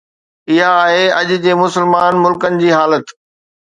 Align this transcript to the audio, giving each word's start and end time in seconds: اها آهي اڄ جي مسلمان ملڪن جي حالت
اها 0.53 0.69
آهي 0.85 1.03
اڄ 1.19 1.29
جي 1.43 1.53
مسلمان 1.63 2.13
ملڪن 2.25 2.61
جي 2.65 2.69
حالت 2.79 3.19